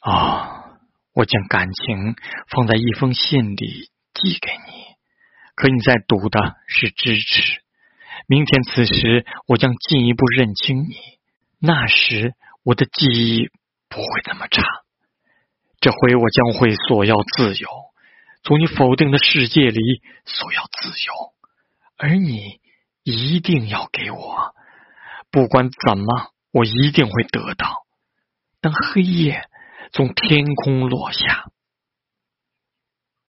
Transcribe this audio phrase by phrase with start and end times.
[0.00, 0.78] 啊，
[1.12, 2.16] 我将感情
[2.48, 4.96] 放在一封信里寄给你，
[5.54, 7.62] 可你在读的是支持。
[8.26, 10.96] 明天此时，我将进一步认清你，
[11.58, 13.50] 那时我的记忆
[13.88, 14.62] 不会那么差。
[15.80, 17.68] 这回我将会索要自由，
[18.42, 19.80] 从你否定的世界里
[20.24, 21.34] 索要自由，
[21.96, 22.60] 而你
[23.02, 24.49] 一定要给我，
[25.30, 27.84] 不管怎么，我一定会得到。
[28.60, 29.48] 当黑夜
[29.92, 31.50] 从天空落下。